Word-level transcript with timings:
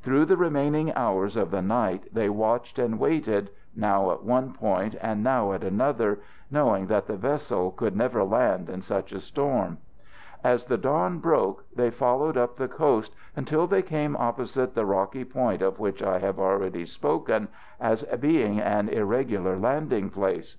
Through 0.00 0.24
the 0.24 0.38
remaining 0.38 0.94
hours 0.94 1.36
of 1.36 1.50
the 1.50 1.60
night 1.60 2.08
they 2.10 2.30
watched 2.30 2.78
and 2.78 2.98
waited, 2.98 3.50
now 3.76 4.12
at 4.12 4.22
one 4.24 4.54
point, 4.54 4.96
and 4.98 5.22
now 5.22 5.52
at 5.52 5.62
another, 5.62 6.20
knowing 6.50 6.86
that 6.86 7.06
the 7.06 7.18
vessel 7.18 7.70
could 7.70 7.94
never 7.94 8.24
land 8.24 8.70
in 8.70 8.80
such 8.80 9.12
a 9.12 9.20
storm. 9.20 9.76
As 10.42 10.64
the 10.64 10.78
dawn 10.78 11.18
broke 11.18 11.66
they 11.76 11.90
followed 11.90 12.38
up 12.38 12.56
the 12.56 12.66
coast 12.66 13.14
until 13.36 13.66
they 13.66 13.82
came 13.82 14.16
opposite 14.16 14.74
that 14.74 14.86
rocky 14.86 15.22
point 15.22 15.60
of 15.60 15.78
which 15.78 16.02
I 16.02 16.18
have 16.18 16.38
already 16.38 16.86
spoken 16.86 17.48
as 17.78 18.04
being 18.20 18.60
an 18.60 18.88
irregular 18.88 19.58
landing 19.58 20.08
place. 20.08 20.56